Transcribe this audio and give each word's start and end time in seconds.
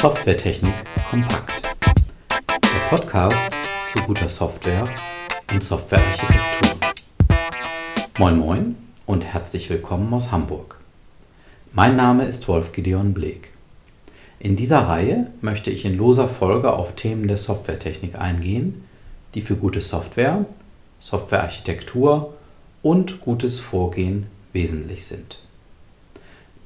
Softwaretechnik 0.00 0.74
kompakt. 1.10 1.70
Der 2.38 2.88
Podcast 2.90 3.50
zu 3.90 4.02
guter 4.02 4.28
Software 4.28 4.88
und 5.50 5.64
Softwarearchitektur. 5.64 6.78
Moin 8.18 8.38
Moin 8.38 8.76
und 9.06 9.24
herzlich 9.24 9.70
willkommen 9.70 10.12
aus 10.12 10.30
Hamburg. 10.30 10.80
Mein 11.72 11.96
Name 11.96 12.26
ist 12.26 12.46
Wolf 12.46 12.72
Gideon 12.72 13.14
Bleek. 13.14 13.48
In 14.38 14.54
dieser 14.54 14.80
Reihe 14.80 15.28
möchte 15.40 15.70
ich 15.70 15.86
in 15.86 15.96
loser 15.96 16.28
Folge 16.28 16.74
auf 16.74 16.94
Themen 16.94 17.26
der 17.26 17.38
Softwaretechnik 17.38 18.18
eingehen, 18.18 18.84
die 19.34 19.40
für 19.40 19.56
gute 19.56 19.80
Software, 19.80 20.44
Softwarearchitektur 20.98 22.34
und 22.82 23.22
gutes 23.22 23.58
Vorgehen 23.58 24.26
wesentlich 24.52 25.06
sind. 25.06 25.38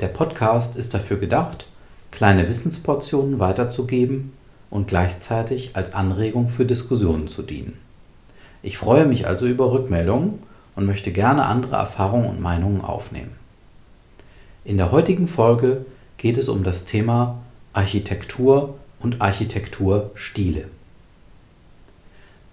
Der 0.00 0.08
Podcast 0.08 0.74
ist 0.74 0.94
dafür 0.94 1.18
gedacht, 1.18 1.66
kleine 2.20 2.46
Wissensportionen 2.46 3.38
weiterzugeben 3.38 4.34
und 4.68 4.88
gleichzeitig 4.88 5.70
als 5.72 5.94
Anregung 5.94 6.50
für 6.50 6.66
Diskussionen 6.66 7.28
zu 7.28 7.40
dienen. 7.40 7.78
Ich 8.62 8.76
freue 8.76 9.06
mich 9.06 9.26
also 9.26 9.46
über 9.46 9.72
Rückmeldungen 9.72 10.34
und 10.76 10.84
möchte 10.84 11.12
gerne 11.12 11.46
andere 11.46 11.76
Erfahrungen 11.76 12.28
und 12.28 12.38
Meinungen 12.38 12.82
aufnehmen. 12.82 13.30
In 14.66 14.76
der 14.76 14.92
heutigen 14.92 15.28
Folge 15.28 15.86
geht 16.18 16.36
es 16.36 16.50
um 16.50 16.62
das 16.62 16.84
Thema 16.84 17.38
Architektur 17.72 18.74
und 18.98 19.22
Architekturstile. 19.22 20.64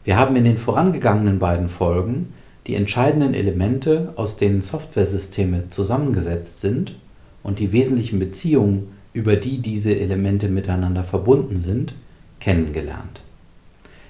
Wir 0.06 0.16
haben 0.16 0.38
in 0.38 0.46
den 0.46 0.58
vorangegangenen 0.58 1.40
beiden 1.40 1.68
Folgen 1.68 2.34
die 2.68 2.76
entscheidenden 2.76 3.34
Elemente, 3.34 4.14
aus 4.16 4.38
denen 4.38 4.62
Softwaresysteme 4.62 5.70
zusammengesetzt 5.72 6.62
sind, 6.62 6.96
und 7.44 7.60
die 7.60 7.74
wesentlichen 7.74 8.20
Beziehungen, 8.20 8.97
über 9.18 9.36
die 9.36 9.58
diese 9.58 10.00
Elemente 10.00 10.48
miteinander 10.48 11.04
verbunden 11.04 11.58
sind, 11.58 11.96
kennengelernt. 12.40 13.24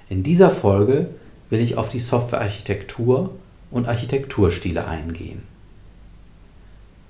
In 0.10 0.22
dieser 0.22 0.52
Folge 0.52 1.12
will 1.50 1.62
ich 1.62 1.78
auf 1.78 1.88
die 1.88 2.02
Softwarearchitektur 2.02 3.34
und 3.72 3.88
Architekturstile 3.88 4.86
eingehen. 4.86 5.44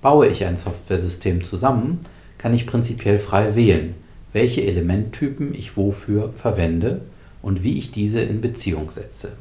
Baue 0.04 0.28
ich 0.28 0.46
ein 0.46 0.58
Softwaresystem 0.58 1.44
zusammen, 1.44 2.00
kann 2.38 2.54
ich 2.54 2.68
prinzipiell 2.68 3.18
frei 3.18 3.56
wählen, 3.56 3.96
welche 4.32 4.62
Elementtypen 4.62 5.56
ich 5.56 5.76
wofür 5.76 6.32
verwende 6.34 7.02
und 7.42 7.64
wie 7.64 7.80
ich 7.80 7.90
diese 7.90 8.22
in 8.22 8.42
Beziehung 8.42 8.92
setze. 8.92 9.32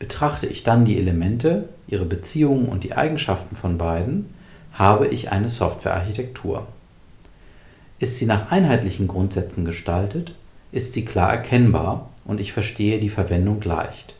Betrachte 0.00 0.48
ich 0.48 0.64
dann 0.64 0.84
die 0.84 0.98
Elemente, 0.98 1.68
ihre 1.86 2.04
Beziehungen 2.04 2.66
und 2.66 2.82
die 2.82 2.94
Eigenschaften 2.94 3.54
von 3.54 3.78
beiden, 3.78 4.26
habe 4.72 5.06
ich 5.06 5.30
eine 5.30 5.50
Softwarearchitektur. 5.50 6.66
Ist 7.98 8.18
sie 8.18 8.26
nach 8.26 8.50
einheitlichen 8.50 9.08
Grundsätzen 9.08 9.64
gestaltet, 9.64 10.34
ist 10.72 10.92
sie 10.92 11.04
klar 11.04 11.32
erkennbar 11.32 12.10
und 12.24 12.40
ich 12.40 12.52
verstehe 12.52 12.98
die 12.98 13.08
Verwendung 13.08 13.62
leicht. 13.62 14.14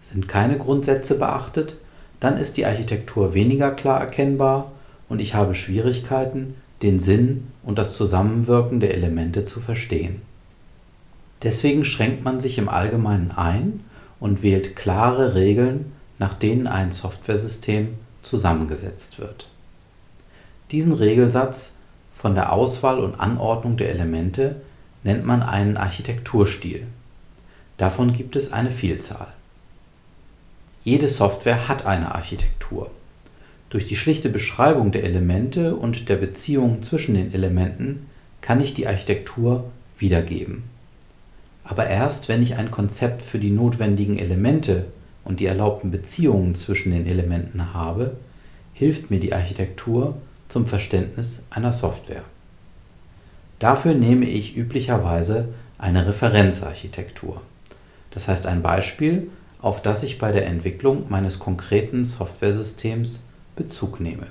Sind 0.00 0.28
keine 0.28 0.56
Grundsätze 0.56 1.18
beachtet, 1.18 1.76
dann 2.20 2.36
ist 2.36 2.56
die 2.56 2.66
Architektur 2.66 3.34
weniger 3.34 3.72
klar 3.72 4.00
erkennbar 4.00 4.72
und 5.08 5.20
ich 5.20 5.34
habe 5.34 5.54
Schwierigkeiten, 5.54 6.54
den 6.82 7.00
Sinn 7.00 7.48
und 7.62 7.78
das 7.78 7.96
Zusammenwirken 7.96 8.80
der 8.80 8.94
Elemente 8.94 9.44
zu 9.44 9.60
verstehen. 9.60 10.22
Deswegen 11.42 11.84
schränkt 11.84 12.24
man 12.24 12.40
sich 12.40 12.58
im 12.58 12.68
Allgemeinen 12.68 13.32
ein 13.32 13.80
und 14.18 14.42
wählt 14.42 14.76
klare 14.76 15.34
Regeln, 15.34 15.92
nach 16.18 16.34
denen 16.34 16.66
ein 16.66 16.92
Softwaresystem 16.92 17.94
zusammengesetzt 18.22 19.18
wird. 19.18 19.48
Diesen 20.70 20.92
Regelsatz 20.92 21.74
von 22.20 22.34
der 22.34 22.52
Auswahl 22.52 22.98
und 22.98 23.18
Anordnung 23.18 23.78
der 23.78 23.88
Elemente 23.88 24.56
nennt 25.04 25.24
man 25.24 25.42
einen 25.42 25.78
Architekturstil. 25.78 26.86
Davon 27.78 28.12
gibt 28.12 28.36
es 28.36 28.52
eine 28.52 28.70
Vielzahl. 28.70 29.28
Jede 30.84 31.08
Software 31.08 31.66
hat 31.66 31.86
eine 31.86 32.14
Architektur. 32.14 32.90
Durch 33.70 33.86
die 33.86 33.96
schlichte 33.96 34.28
Beschreibung 34.28 34.92
der 34.92 35.04
Elemente 35.04 35.74
und 35.74 36.10
der 36.10 36.16
Beziehungen 36.16 36.82
zwischen 36.82 37.14
den 37.14 37.32
Elementen 37.32 38.06
kann 38.42 38.60
ich 38.60 38.74
die 38.74 38.86
Architektur 38.86 39.70
wiedergeben. 39.96 40.64
Aber 41.64 41.86
erst 41.86 42.28
wenn 42.28 42.42
ich 42.42 42.56
ein 42.56 42.70
Konzept 42.70 43.22
für 43.22 43.38
die 43.38 43.50
notwendigen 43.50 44.18
Elemente 44.18 44.88
und 45.24 45.40
die 45.40 45.46
erlaubten 45.46 45.90
Beziehungen 45.90 46.54
zwischen 46.54 46.92
den 46.92 47.06
Elementen 47.06 47.72
habe, 47.72 48.18
hilft 48.74 49.10
mir 49.10 49.20
die 49.20 49.32
Architektur 49.32 50.18
zum 50.50 50.66
Verständnis 50.66 51.44
einer 51.50 51.72
Software. 51.72 52.24
Dafür 53.58 53.94
nehme 53.94 54.26
ich 54.26 54.56
üblicherweise 54.56 55.48
eine 55.78 56.06
Referenzarchitektur, 56.06 57.40
das 58.10 58.28
heißt 58.28 58.46
ein 58.46 58.62
Beispiel, 58.62 59.30
auf 59.62 59.82
das 59.82 60.02
ich 60.02 60.18
bei 60.18 60.32
der 60.32 60.46
Entwicklung 60.46 61.06
meines 61.08 61.38
konkreten 61.38 62.04
Softwaresystems 62.04 63.24
Bezug 63.56 64.00
nehme. 64.00 64.26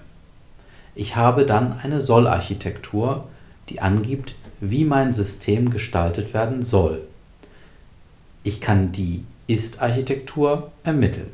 Ich 0.95 1.15
habe 1.15 1.45
dann 1.45 1.79
eine 1.79 2.01
Soll-Architektur, 2.01 3.27
die 3.69 3.79
angibt, 3.79 4.35
wie 4.59 4.85
mein 4.85 5.13
System 5.13 5.69
gestaltet 5.69 6.33
werden 6.33 6.63
soll. 6.63 7.01
Ich 8.43 8.59
kann 8.59 8.91
die 8.91 9.23
Ist-Architektur 9.47 10.71
ermitteln. 10.83 11.29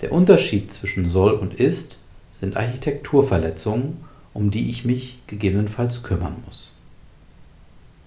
Der 0.00 0.12
Unterschied 0.12 0.72
zwischen 0.72 1.08
soll 1.08 1.32
und 1.32 1.54
ist 1.54 1.98
sind 2.38 2.56
Architekturverletzungen, 2.56 4.04
um 4.34 4.50
die 4.50 4.70
ich 4.70 4.84
mich 4.84 5.18
gegebenenfalls 5.26 6.02
kümmern 6.02 6.36
muss. 6.44 6.74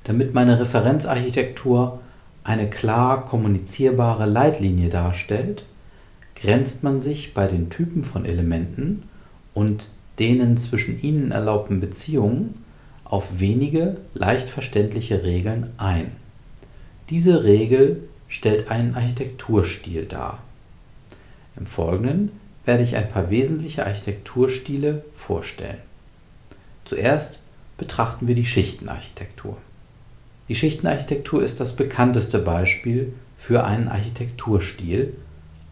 Damit 0.04 0.36
meine 0.36 0.60
Referenzarchitektur 0.60 2.00
eine 2.44 2.70
klar 2.70 3.26
kommunizierbare 3.26 4.28
Leitlinie 4.28 4.90
darstellt, 4.90 5.66
grenzt 6.36 6.84
man 6.84 7.00
sich 7.00 7.34
bei 7.34 7.48
den 7.48 7.72
Typen 7.72 8.04
von 8.04 8.26
Elementen 8.26 9.04
und 9.56 9.90
denen 10.20 10.58
zwischen 10.58 11.02
ihnen 11.02 11.32
erlaubten 11.32 11.80
Beziehungen 11.80 12.54
auf 13.06 13.40
wenige 13.40 13.98
leicht 14.14 14.48
verständliche 14.48 15.24
Regeln 15.24 15.72
ein. 15.78 16.12
Diese 17.10 17.44
Regel 17.44 18.04
stellt 18.28 18.70
einen 18.70 18.94
Architekturstil 18.94 20.06
dar. 20.06 20.44
Im 21.58 21.66
Folgenden 21.66 22.32
werde 22.66 22.84
ich 22.84 22.96
ein 22.96 23.10
paar 23.10 23.30
wesentliche 23.30 23.86
Architekturstile 23.86 25.04
vorstellen. 25.14 25.80
Zuerst 26.86 27.44
betrachten 27.78 28.28
wir 28.28 28.36
die 28.36 28.46
Schichtenarchitektur. 28.46 29.58
Die 30.50 30.56
Schichtenarchitektur 30.56 31.44
ist 31.44 31.60
das 31.60 31.76
bekannteste 31.76 32.40
Beispiel 32.40 33.14
für 33.38 33.64
einen 33.64 33.88
Architekturstil. 33.88 35.14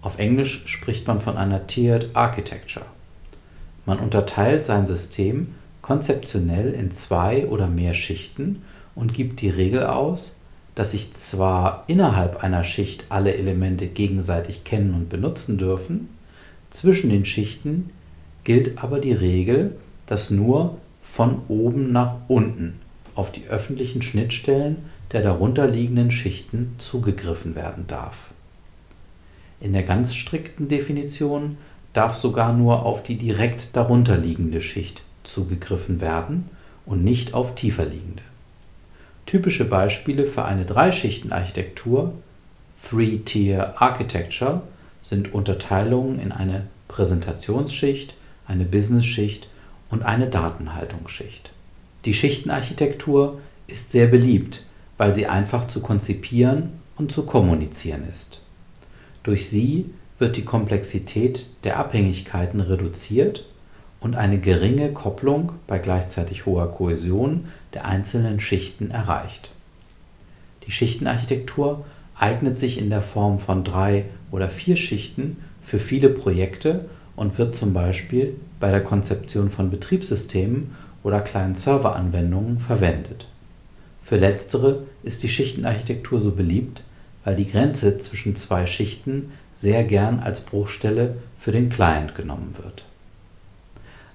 Auf 0.01 0.19
Englisch 0.19 0.67
spricht 0.67 1.07
man 1.07 1.19
von 1.19 1.37
einer 1.37 1.67
Tiered 1.67 2.15
Architecture. 2.15 2.85
Man 3.85 3.99
unterteilt 3.99 4.63
sein 4.63 4.85
System 4.85 5.55
konzeptionell 5.81 6.73
in 6.73 6.91
zwei 6.91 7.47
oder 7.47 7.67
mehr 7.67 7.93
Schichten 7.93 8.61
und 8.93 9.13
gibt 9.13 9.41
die 9.41 9.49
Regel 9.49 9.85
aus, 9.85 10.39
dass 10.75 10.91
sich 10.91 11.13
zwar 11.13 11.83
innerhalb 11.87 12.43
einer 12.43 12.63
Schicht 12.63 13.05
alle 13.09 13.33
Elemente 13.33 13.87
gegenseitig 13.87 14.63
kennen 14.63 14.93
und 14.93 15.09
benutzen 15.09 15.57
dürfen, 15.57 16.09
zwischen 16.69 17.09
den 17.09 17.25
Schichten 17.25 17.89
gilt 18.43 18.81
aber 18.83 18.99
die 18.99 19.13
Regel, 19.13 19.77
dass 20.05 20.31
nur 20.31 20.77
von 21.01 21.41
oben 21.47 21.91
nach 21.91 22.15
unten 22.27 22.79
auf 23.15 23.31
die 23.31 23.47
öffentlichen 23.47 24.01
Schnittstellen 24.01 24.77
der 25.11 25.21
darunterliegenden 25.21 26.11
Schichten 26.11 26.75
zugegriffen 26.77 27.55
werden 27.55 27.85
darf. 27.87 28.31
In 29.59 29.73
der 29.73 29.83
ganz 29.83 30.13
strikten 30.13 30.67
Definition 30.67 31.57
darf 31.93 32.15
sogar 32.15 32.53
nur 32.53 32.85
auf 32.85 33.01
die 33.01 33.15
direkt 33.15 33.75
darunterliegende 33.75 34.61
Schicht 34.61 35.01
zugegriffen 35.23 35.99
werden 35.99 36.49
und 36.85 37.03
nicht 37.03 37.33
auf 37.33 37.55
tiefer 37.55 37.85
liegende. 37.85 38.21
Typische 39.25 39.65
Beispiele 39.65 40.25
für 40.25 40.45
eine 40.45 40.65
Dreischichtenarchitektur, 40.65 42.13
Three-Tier 42.81 43.81
Architecture, 43.81 44.61
sind 45.07 45.33
Unterteilungen 45.33 46.19
in 46.19 46.33
eine 46.33 46.67
Präsentationsschicht, 46.89 48.13
eine 48.45 48.65
Business-Schicht 48.65 49.47
und 49.89 50.03
eine 50.03 50.27
Datenhaltungsschicht. 50.27 51.51
Die 52.03 52.13
Schichtenarchitektur 52.13 53.39
ist 53.67 53.91
sehr 53.91 54.07
beliebt, 54.07 54.65
weil 54.97 55.13
sie 55.13 55.27
einfach 55.27 55.67
zu 55.67 55.79
konzipieren 55.79 56.71
und 56.97 57.11
zu 57.11 57.23
kommunizieren 57.25 58.03
ist. 58.11 58.41
Durch 59.23 59.47
sie 59.49 59.89
wird 60.19 60.35
die 60.35 60.45
Komplexität 60.45 61.47
der 61.63 61.77
Abhängigkeiten 61.77 62.59
reduziert 62.59 63.45
und 64.01 64.15
eine 64.15 64.39
geringe 64.39 64.91
Kopplung 64.91 65.53
bei 65.67 65.79
gleichzeitig 65.79 66.45
hoher 66.45 66.71
Kohäsion 66.71 67.47
der 67.73 67.85
einzelnen 67.85 68.39
Schichten 68.39 68.91
erreicht. 68.91 69.51
Die 70.65 70.71
Schichtenarchitektur 70.71 71.85
eignet 72.19 72.57
sich 72.57 72.77
in 72.79 72.89
der 72.89 73.01
Form 73.01 73.39
von 73.39 73.63
drei 73.63 74.05
oder 74.31 74.49
vier 74.49 74.75
Schichten 74.75 75.37
für 75.61 75.79
viele 75.79 76.09
Projekte 76.09 76.85
und 77.15 77.37
wird 77.37 77.55
zum 77.55 77.73
Beispiel 77.73 78.35
bei 78.59 78.71
der 78.71 78.83
Konzeption 78.83 79.49
von 79.49 79.69
Betriebssystemen 79.69 80.75
oder 81.03 81.21
kleinen 81.21 81.55
Serveranwendungen 81.55 82.59
verwendet. 82.59 83.27
Für 84.01 84.17
letztere 84.17 84.83
ist 85.03 85.23
die 85.23 85.29
Schichtenarchitektur 85.29 86.21
so 86.21 86.31
beliebt, 86.31 86.83
weil 87.23 87.35
die 87.35 87.49
Grenze 87.49 87.97
zwischen 87.97 88.35
zwei 88.35 88.65
Schichten 88.65 89.33
sehr 89.53 89.83
gern 89.83 90.19
als 90.19 90.41
Bruchstelle 90.41 91.17
für 91.37 91.51
den 91.51 91.69
Client 91.69 92.15
genommen 92.15 92.55
wird. 92.61 92.85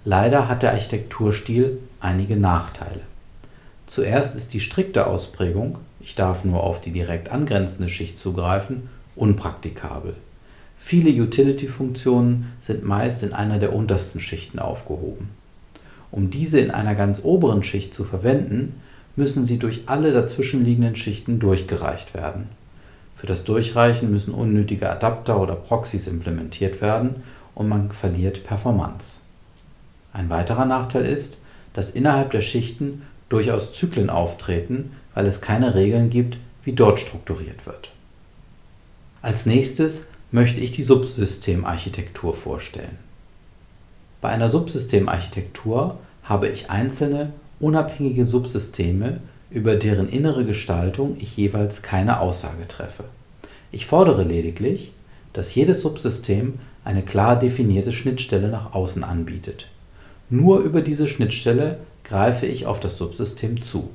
Leider 0.04 0.48
hat 0.48 0.62
der 0.62 0.72
Architekturstil 0.72 1.78
einige 2.00 2.36
Nachteile. 2.36 3.00
Zuerst 3.92 4.34
ist 4.34 4.54
die 4.54 4.60
strikte 4.60 5.06
Ausprägung 5.06 5.76
ich 6.00 6.14
darf 6.14 6.44
nur 6.44 6.64
auf 6.64 6.80
die 6.80 6.92
direkt 6.92 7.30
angrenzende 7.30 7.90
Schicht 7.90 8.18
zugreifen 8.18 8.88
unpraktikabel. 9.14 10.14
Viele 10.78 11.10
Utility-Funktionen 11.10 12.52
sind 12.62 12.82
meist 12.82 13.22
in 13.22 13.34
einer 13.34 13.58
der 13.58 13.74
untersten 13.74 14.18
Schichten 14.18 14.58
aufgehoben. 14.58 15.28
Um 16.10 16.30
diese 16.30 16.58
in 16.58 16.70
einer 16.70 16.94
ganz 16.94 17.22
oberen 17.22 17.62
Schicht 17.62 17.92
zu 17.92 18.04
verwenden, 18.04 18.80
müssen 19.14 19.44
sie 19.44 19.58
durch 19.58 19.82
alle 19.84 20.14
dazwischenliegenden 20.14 20.96
Schichten 20.96 21.38
durchgereicht 21.38 22.14
werden. 22.14 22.48
Für 23.14 23.26
das 23.26 23.44
Durchreichen 23.44 24.10
müssen 24.10 24.32
unnötige 24.32 24.88
Adapter 24.88 25.38
oder 25.38 25.54
Proxys 25.54 26.06
implementiert 26.06 26.80
werden 26.80 27.16
und 27.54 27.68
man 27.68 27.92
verliert 27.92 28.44
Performance. 28.44 29.20
Ein 30.14 30.30
weiterer 30.30 30.64
Nachteil 30.64 31.04
ist, 31.04 31.42
dass 31.74 31.90
innerhalb 31.90 32.30
der 32.30 32.40
Schichten 32.40 33.02
durchaus 33.32 33.72
Zyklen 33.72 34.10
auftreten, 34.10 34.92
weil 35.14 35.26
es 35.26 35.40
keine 35.40 35.74
Regeln 35.74 36.10
gibt, 36.10 36.36
wie 36.64 36.72
dort 36.72 37.00
strukturiert 37.00 37.66
wird. 37.66 37.90
Als 39.22 39.46
nächstes 39.46 40.04
möchte 40.30 40.60
ich 40.60 40.72
die 40.72 40.82
Subsystemarchitektur 40.82 42.34
vorstellen. 42.34 42.98
Bei 44.20 44.28
einer 44.28 44.48
Subsystemarchitektur 44.48 45.98
habe 46.22 46.48
ich 46.48 46.70
einzelne 46.70 47.32
unabhängige 47.58 48.26
Subsysteme, 48.26 49.20
über 49.50 49.76
deren 49.76 50.08
innere 50.08 50.44
Gestaltung 50.44 51.16
ich 51.18 51.36
jeweils 51.36 51.82
keine 51.82 52.20
Aussage 52.20 52.66
treffe. 52.68 53.04
Ich 53.70 53.86
fordere 53.86 54.22
lediglich, 54.22 54.92
dass 55.32 55.54
jedes 55.54 55.82
Subsystem 55.82 56.58
eine 56.84 57.02
klar 57.02 57.38
definierte 57.38 57.92
Schnittstelle 57.92 58.48
nach 58.48 58.74
außen 58.74 59.04
anbietet. 59.04 59.68
Nur 60.30 60.60
über 60.60 60.80
diese 60.80 61.06
Schnittstelle 61.06 61.78
greife 62.12 62.44
ich 62.44 62.66
auf 62.66 62.78
das 62.78 62.98
Subsystem 62.98 63.62
zu. 63.62 63.88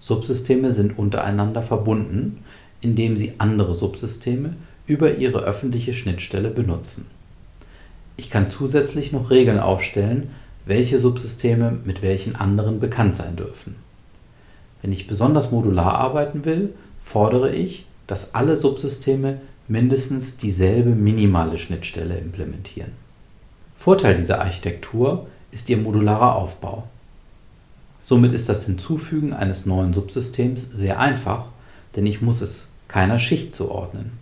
Subsysteme 0.00 0.72
sind 0.72 0.98
untereinander 0.98 1.62
verbunden, 1.62 2.42
indem 2.80 3.18
sie 3.18 3.34
andere 3.36 3.74
Subsysteme 3.74 4.56
über 4.86 5.16
ihre 5.16 5.40
öffentliche 5.40 5.92
Schnittstelle 5.92 6.48
benutzen. 6.48 7.04
Ich 8.16 8.30
kann 8.30 8.50
zusätzlich 8.50 9.12
noch 9.12 9.28
Regeln 9.28 9.58
aufstellen, 9.58 10.30
welche 10.64 10.98
Subsysteme 10.98 11.78
mit 11.84 12.00
welchen 12.00 12.34
anderen 12.34 12.80
bekannt 12.80 13.14
sein 13.14 13.36
dürfen. 13.36 13.76
Wenn 14.80 14.92
ich 14.92 15.06
besonders 15.06 15.50
modular 15.50 15.96
arbeiten 15.96 16.46
will, 16.46 16.72
fordere 16.98 17.54
ich, 17.54 17.84
dass 18.06 18.34
alle 18.34 18.56
Subsysteme 18.56 19.38
mindestens 19.68 20.38
dieselbe 20.38 20.90
minimale 20.90 21.58
Schnittstelle 21.58 22.16
implementieren. 22.16 22.92
Vorteil 23.76 24.16
dieser 24.16 24.40
Architektur 24.40 25.26
ist 25.50 25.68
ihr 25.68 25.76
modularer 25.76 26.34
Aufbau. 26.34 26.84
Somit 28.08 28.32
ist 28.32 28.48
das 28.48 28.64
Hinzufügen 28.64 29.34
eines 29.34 29.66
neuen 29.66 29.92
Subsystems 29.92 30.66
sehr 30.70 30.98
einfach, 30.98 31.44
denn 31.94 32.06
ich 32.06 32.22
muss 32.22 32.40
es 32.40 32.72
keiner 32.88 33.18
Schicht 33.18 33.54
zuordnen. 33.54 34.12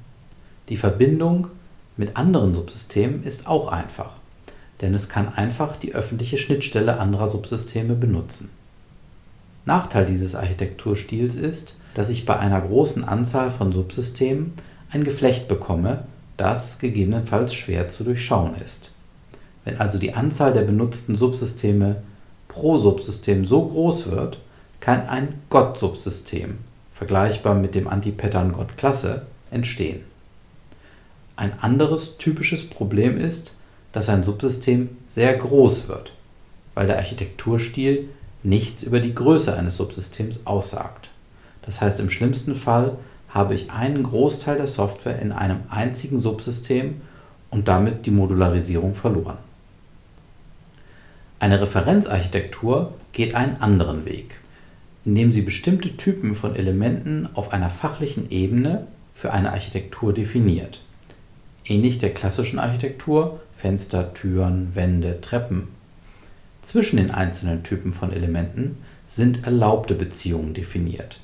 Die 0.68 0.76
Verbindung 0.76 1.46
mit 1.96 2.16
anderen 2.16 2.52
Subsystemen 2.52 3.22
ist 3.22 3.46
auch 3.46 3.68
einfach, 3.68 4.14
denn 4.80 4.92
es 4.92 5.08
kann 5.08 5.32
einfach 5.32 5.76
die 5.76 5.94
öffentliche 5.94 6.36
Schnittstelle 6.36 6.98
anderer 6.98 7.28
Subsysteme 7.28 7.94
benutzen. 7.94 8.50
Nachteil 9.66 10.06
dieses 10.06 10.34
Architekturstils 10.34 11.36
ist, 11.36 11.78
dass 11.94 12.08
ich 12.08 12.26
bei 12.26 12.36
einer 12.40 12.62
großen 12.62 13.04
Anzahl 13.04 13.52
von 13.52 13.70
Subsystemen 13.70 14.54
ein 14.90 15.04
Geflecht 15.04 15.46
bekomme, 15.46 16.08
das 16.36 16.80
gegebenenfalls 16.80 17.54
schwer 17.54 17.88
zu 17.88 18.02
durchschauen 18.02 18.56
ist. 18.64 18.96
Wenn 19.64 19.78
also 19.78 19.98
die 19.98 20.14
Anzahl 20.14 20.52
der 20.52 20.62
benutzten 20.62 21.14
Subsysteme 21.14 22.02
pro 22.56 22.78
Subsystem 22.78 23.44
so 23.44 23.66
groß 23.66 24.10
wird, 24.10 24.38
kann 24.80 25.06
ein 25.08 25.42
Gott-Subsystem, 25.50 26.56
vergleichbar 26.90 27.54
mit 27.54 27.74
dem 27.74 27.86
Antipattern 27.86 28.52
Gott-Klasse, 28.52 29.26
entstehen. 29.50 30.00
Ein 31.36 31.52
anderes 31.60 32.16
typisches 32.16 32.68
Problem 32.68 33.20
ist, 33.20 33.56
dass 33.92 34.08
ein 34.08 34.24
Subsystem 34.24 34.96
sehr 35.06 35.36
groß 35.36 35.88
wird, 35.88 36.14
weil 36.74 36.86
der 36.86 36.96
Architekturstil 36.96 38.08
nichts 38.42 38.82
über 38.82 39.00
die 39.00 39.14
Größe 39.14 39.54
eines 39.54 39.76
Subsystems 39.76 40.46
aussagt. 40.46 41.10
Das 41.60 41.82
heißt, 41.82 42.00
im 42.00 42.08
schlimmsten 42.08 42.54
Fall 42.54 42.96
habe 43.28 43.54
ich 43.54 43.70
einen 43.70 44.02
Großteil 44.02 44.56
der 44.56 44.66
Software 44.66 45.20
in 45.20 45.32
einem 45.32 45.60
einzigen 45.68 46.18
Subsystem 46.18 47.02
und 47.50 47.68
damit 47.68 48.06
die 48.06 48.12
Modularisierung 48.12 48.94
verloren. 48.94 49.45
Eine 51.46 51.60
Referenzarchitektur 51.60 52.94
geht 53.12 53.36
einen 53.36 53.58
anderen 53.62 54.04
Weg, 54.04 54.40
indem 55.04 55.32
sie 55.32 55.42
bestimmte 55.42 55.96
Typen 55.96 56.34
von 56.34 56.56
Elementen 56.56 57.28
auf 57.34 57.52
einer 57.52 57.70
fachlichen 57.70 58.32
Ebene 58.32 58.88
für 59.14 59.32
eine 59.32 59.52
Architektur 59.52 60.12
definiert. 60.12 60.82
Ähnlich 61.64 62.00
der 62.00 62.12
klassischen 62.12 62.58
Architektur 62.58 63.38
Fenster, 63.54 64.12
Türen, 64.12 64.74
Wände, 64.74 65.20
Treppen. 65.20 65.68
Zwischen 66.62 66.96
den 66.96 67.12
einzelnen 67.12 67.62
Typen 67.62 67.92
von 67.92 68.12
Elementen 68.12 68.78
sind 69.06 69.46
erlaubte 69.46 69.94
Beziehungen 69.94 70.52
definiert. 70.52 71.20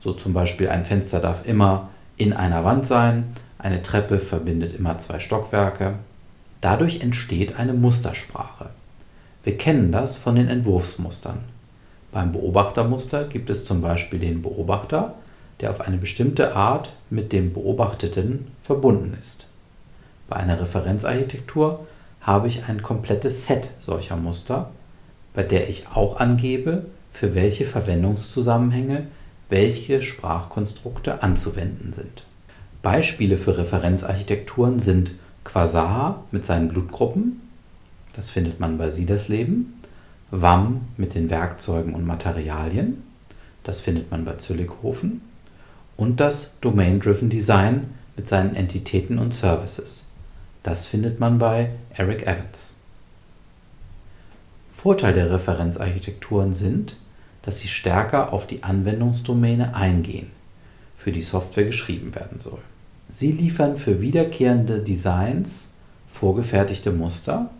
So 0.00 0.14
zum 0.14 0.32
Beispiel 0.32 0.70
ein 0.70 0.86
Fenster 0.86 1.20
darf 1.20 1.46
immer 1.46 1.90
in 2.16 2.32
einer 2.32 2.64
Wand 2.64 2.86
sein, 2.86 3.24
eine 3.58 3.82
Treppe 3.82 4.18
verbindet 4.18 4.72
immer 4.72 4.96
zwei 4.96 5.20
Stockwerke. 5.20 5.96
Dadurch 6.62 7.02
entsteht 7.02 7.58
eine 7.58 7.74
Mustersprache. 7.74 8.70
Wir 9.48 9.56
kennen 9.56 9.92
das 9.92 10.18
von 10.18 10.34
den 10.34 10.48
Entwurfsmustern. 10.48 11.38
Beim 12.12 12.32
Beobachtermuster 12.32 13.24
gibt 13.24 13.48
es 13.48 13.64
zum 13.64 13.80
Beispiel 13.80 14.18
den 14.18 14.42
Beobachter, 14.42 15.14
der 15.62 15.70
auf 15.70 15.80
eine 15.80 15.96
bestimmte 15.96 16.54
Art 16.54 16.92
mit 17.08 17.32
dem 17.32 17.54
Beobachteten 17.54 18.48
verbunden 18.62 19.16
ist. 19.18 19.48
Bei 20.28 20.36
einer 20.36 20.60
Referenzarchitektur 20.60 21.86
habe 22.20 22.48
ich 22.48 22.68
ein 22.68 22.82
komplettes 22.82 23.46
Set 23.46 23.70
solcher 23.80 24.16
Muster, 24.16 24.68
bei 25.32 25.44
der 25.44 25.70
ich 25.70 25.86
auch 25.94 26.20
angebe, 26.20 26.84
für 27.10 27.34
welche 27.34 27.64
Verwendungszusammenhänge 27.64 29.06
welche 29.48 30.02
Sprachkonstrukte 30.02 31.22
anzuwenden 31.22 31.94
sind. 31.94 32.26
Beispiele 32.82 33.38
für 33.38 33.56
Referenzarchitekturen 33.56 34.78
sind 34.78 35.12
Quasar 35.42 36.24
mit 36.32 36.44
seinen 36.44 36.68
Blutgruppen, 36.68 37.47
das 38.18 38.30
findet 38.30 38.58
man 38.58 38.78
bei 38.78 38.90
Sie 38.90 39.06
das 39.06 39.28
Leben. 39.28 39.74
WAM 40.32 40.88
mit 40.96 41.14
den 41.14 41.30
Werkzeugen 41.30 41.94
und 41.94 42.04
Materialien. 42.04 43.04
Das 43.62 43.80
findet 43.80 44.10
man 44.10 44.24
bei 44.24 44.34
Züllighofen. 44.34 45.20
Und 45.96 46.18
das 46.18 46.58
Domain-Driven 46.58 47.30
Design 47.30 47.94
mit 48.16 48.28
seinen 48.28 48.56
Entitäten 48.56 49.20
und 49.20 49.34
Services. 49.34 50.10
Das 50.64 50.84
findet 50.84 51.20
man 51.20 51.38
bei 51.38 51.70
Eric 51.94 52.22
Evans. 52.22 52.74
Vorteil 54.72 55.14
der 55.14 55.30
Referenzarchitekturen 55.30 56.54
sind, 56.54 56.96
dass 57.42 57.60
sie 57.60 57.68
stärker 57.68 58.32
auf 58.32 58.48
die 58.48 58.64
Anwendungsdomäne 58.64 59.76
eingehen, 59.76 60.32
für 60.96 61.12
die 61.12 61.22
Software 61.22 61.66
geschrieben 61.66 62.16
werden 62.16 62.40
soll. 62.40 62.58
Sie 63.08 63.30
liefern 63.30 63.76
für 63.76 64.00
wiederkehrende 64.00 64.80
Designs 64.80 65.74
vorgefertigte 66.08 66.90
Muster 66.90 67.50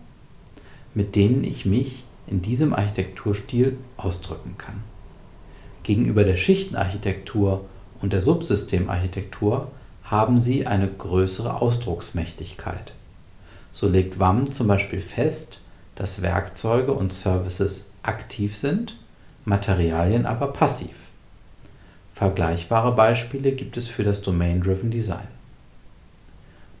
mit 0.93 1.15
denen 1.15 1.43
ich 1.43 1.65
mich 1.65 2.03
in 2.27 2.41
diesem 2.41 2.73
Architekturstil 2.73 3.77
ausdrücken 3.97 4.55
kann. 4.57 4.83
Gegenüber 5.83 6.23
der 6.23 6.35
Schichtenarchitektur 6.35 7.65
und 8.01 8.13
der 8.13 8.21
Subsystemarchitektur 8.21 9.71
haben 10.03 10.39
sie 10.39 10.67
eine 10.67 10.87
größere 10.87 11.61
Ausdrucksmächtigkeit. 11.61 12.93
So 13.71 13.87
legt 13.87 14.19
WAM 14.19 14.51
zum 14.51 14.67
Beispiel 14.67 15.01
fest, 15.01 15.59
dass 15.95 16.21
Werkzeuge 16.21 16.93
und 16.93 17.13
Services 17.13 17.89
aktiv 18.03 18.57
sind, 18.57 18.97
Materialien 19.45 20.25
aber 20.25 20.53
passiv. 20.53 20.95
Vergleichbare 22.13 22.93
Beispiele 22.95 23.51
gibt 23.51 23.77
es 23.77 23.87
für 23.87 24.03
das 24.03 24.21
Domain-Driven 24.21 24.91
Design. 24.91 25.27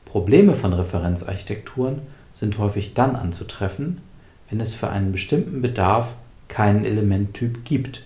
Probleme 0.05 0.55
von 0.55 0.73
Referenzarchitekturen 0.73 2.01
sind 2.33 2.57
häufig 2.57 2.93
dann 2.93 3.15
anzutreffen, 3.15 4.01
wenn 4.49 4.59
es 4.59 4.73
für 4.73 4.89
einen 4.89 5.11
bestimmten 5.11 5.61
Bedarf 5.61 6.13
keinen 6.47 6.85
Elementtyp 6.85 7.65
gibt 7.65 8.03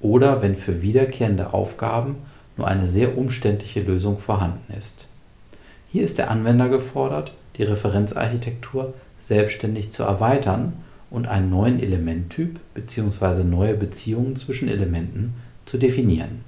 oder 0.00 0.42
wenn 0.42 0.56
für 0.56 0.82
wiederkehrende 0.82 1.52
Aufgaben 1.54 2.16
nur 2.56 2.68
eine 2.68 2.86
sehr 2.86 3.16
umständliche 3.16 3.80
Lösung 3.80 4.18
vorhanden 4.18 4.72
ist. 4.76 5.08
Hier 5.90 6.04
ist 6.04 6.18
der 6.18 6.30
Anwender 6.30 6.68
gefordert, 6.68 7.32
die 7.56 7.62
Referenzarchitektur 7.62 8.94
selbstständig 9.18 9.90
zu 9.90 10.02
erweitern 10.02 10.74
und 11.10 11.26
einen 11.26 11.50
neuen 11.50 11.80
Elementtyp 11.80 12.60
bzw. 12.74 13.44
neue 13.44 13.74
Beziehungen 13.74 14.36
zwischen 14.36 14.68
Elementen 14.68 15.34
zu 15.64 15.78
definieren. 15.78 16.44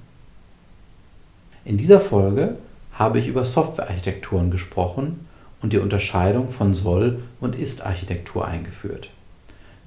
In 1.65 1.77
dieser 1.77 1.99
Folge 1.99 2.57
habe 2.93 3.19
ich 3.19 3.27
über 3.27 3.45
Softwarearchitekturen 3.45 4.51
gesprochen 4.51 5.27
und 5.61 5.73
die 5.73 5.79
Unterscheidung 5.79 6.49
von 6.49 6.73
Soll- 6.73 7.19
und 7.39 7.55
Ist-Architektur 7.55 8.47
eingeführt. 8.47 9.09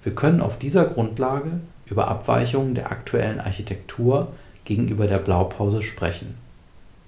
Wir 0.02 0.14
können 0.14 0.40
auf 0.40 0.59
dieser 0.59 0.85
Grundlage 0.85 1.61
über 1.87 2.09
Abweichungen 2.09 2.75
der 2.75 2.90
aktuellen 2.90 3.40
Architektur 3.40 4.28
gegenüber 4.64 5.07
der 5.07 5.19
Blaupause 5.19 5.83
sprechen. 5.83 6.35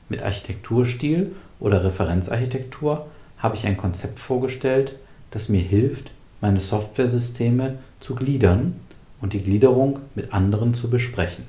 Mit 0.08 0.22
Architekturstil 0.22 1.34
oder 1.60 1.84
Referenzarchitektur 1.84 3.06
habe 3.38 3.56
ich 3.56 3.66
ein 3.66 3.76
Konzept 3.76 4.18
vorgestellt, 4.18 4.96
das 5.30 5.48
mir 5.48 5.60
hilft, 5.60 6.10
meine 6.40 6.60
Softwaresysteme 6.60 7.78
zu 8.00 8.14
gliedern 8.14 8.76
und 9.20 9.32
die 9.32 9.42
Gliederung 9.42 10.00
mit 10.14 10.32
anderen 10.32 10.74
zu 10.74 10.90
besprechen. 10.90 11.44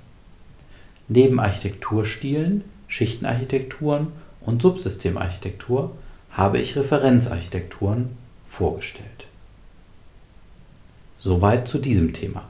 Neben 1.07 1.39
Architekturstilen, 1.39 2.63
Schichtenarchitekturen 2.87 4.07
und 4.41 4.61
Subsystemarchitektur 4.61 5.91
habe 6.37 6.59
ich 6.59 6.75
Referenzarchitekturen 6.75 8.15
vorgestellt. 8.45 9.25
Soweit 11.17 11.67
zu 11.67 11.79
diesem 11.79 12.13
Thema. 12.13 12.43